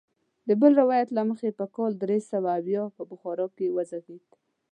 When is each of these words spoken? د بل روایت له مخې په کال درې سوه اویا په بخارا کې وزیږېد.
د 0.47 0.49
بل 0.61 0.71
روایت 0.81 1.09
له 1.17 1.23
مخې 1.29 1.49
په 1.59 1.65
کال 1.75 1.91
درې 2.03 2.19
سوه 2.31 2.49
اویا 2.59 2.83
په 2.95 3.01
بخارا 3.09 3.47
کې 3.57 3.73
وزیږېد. 3.75 4.25